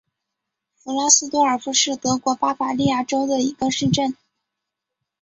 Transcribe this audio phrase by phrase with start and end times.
[0.79, 4.17] 弗拉斯多尔夫是德国巴伐利亚州的一个市镇。